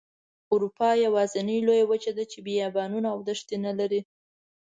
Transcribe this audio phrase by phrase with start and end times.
[0.53, 4.01] اروپا یوازینۍ لویه وچه ده چې بیابانه او دښتې نلري.